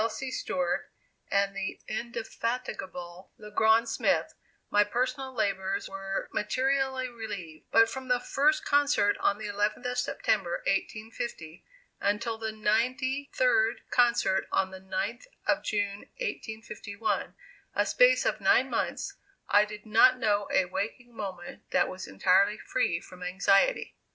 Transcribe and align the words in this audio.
C. 0.09 0.31
Stewart, 0.31 0.89
and 1.29 1.55
the 1.55 1.79
indefatigable 1.87 3.31
Le 3.37 3.51
Grand 3.51 3.87
Smith, 3.87 4.33
my 4.71 4.83
personal 4.83 5.31
labors 5.31 5.87
were 5.87 6.27
materially 6.33 7.07
relieved; 7.07 7.67
but 7.69 7.87
from 7.87 8.07
the 8.07 8.19
first 8.19 8.65
concert 8.65 9.15
on 9.19 9.37
the 9.37 9.45
11th 9.45 9.85
of 9.85 9.97
September, 9.99 10.53
1850, 10.65 11.63
until 11.99 12.39
the 12.39 12.51
ninety 12.51 13.29
third 13.35 13.81
concert 13.91 14.47
on 14.51 14.71
the 14.71 14.81
9th 14.81 15.27
of 15.45 15.61
June, 15.61 16.09
1851, 16.19 17.35
a 17.75 17.85
space 17.85 18.25
of 18.25 18.41
nine 18.41 18.71
months, 18.71 19.17
I 19.49 19.65
did 19.65 19.85
not 19.85 20.17
know 20.17 20.47
a 20.51 20.65
waking 20.65 21.15
moment 21.15 21.69
that 21.69 21.87
was 21.87 22.07
entirely 22.07 22.57
free 22.57 22.99
from 22.99 23.21
anxiety. 23.21 23.95